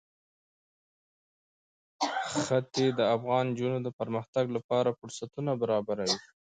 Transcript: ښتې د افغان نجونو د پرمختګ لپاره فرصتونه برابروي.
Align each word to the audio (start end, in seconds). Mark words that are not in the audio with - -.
ښتې 2.41 2.85
د 2.99 2.99
افغان 3.15 3.45
نجونو 3.49 3.77
د 3.83 3.87
پرمختګ 3.99 4.45
لپاره 4.57 4.97
فرصتونه 4.99 5.51
برابروي. 5.61 6.17